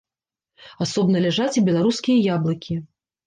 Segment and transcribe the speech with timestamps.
[0.85, 2.81] Асобна ляжаць і беларускія яблыкі.